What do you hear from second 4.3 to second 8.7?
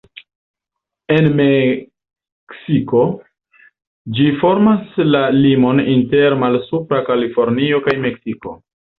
formas la limon inter Malsupra Kalifornio kaj Meksiko.